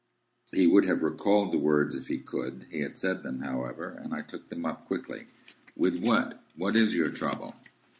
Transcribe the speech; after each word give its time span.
He 0.51 0.65
would 0.65 0.85
have 0.85 1.03
recalled 1.03 1.51
the 1.51 1.59
words 1.59 1.93
if 1.93 2.07
he 2.07 2.17
could. 2.17 2.65
He 2.71 2.79
had 2.79 2.97
said 2.97 3.21
them, 3.21 3.41
however, 3.41 3.89
and 4.03 4.15
I 4.15 4.23
took 4.23 4.49
them 4.49 4.65
up 4.65 4.87
quickly. 4.87 5.27
"With 5.75 5.99
what? 5.99 6.43
What 6.55 6.75
is 6.75 6.95
your 6.95 7.11
trouble?" 7.11 7.53